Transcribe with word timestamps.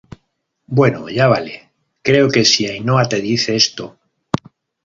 bueno, 0.65 1.09
ya 1.09 1.27
vale. 1.27 1.69
creo 2.01 2.27
que 2.31 2.43
si 2.43 2.65
Ainhoa 2.65 3.07
te 3.07 3.21
dice 3.21 3.55
esto 3.55 3.99